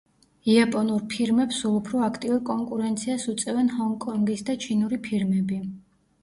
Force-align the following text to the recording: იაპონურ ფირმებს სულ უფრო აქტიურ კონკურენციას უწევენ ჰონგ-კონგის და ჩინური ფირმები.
იაპონურ 0.51 1.01
ფირმებს 1.11 1.59
სულ 1.63 1.75
უფრო 1.79 2.01
აქტიურ 2.05 2.39
კონკურენციას 2.47 3.27
უწევენ 3.35 3.71
ჰონგ-კონგის 3.75 4.43
და 4.49 4.57
ჩინური 4.65 5.01
ფირმები. 5.11 5.61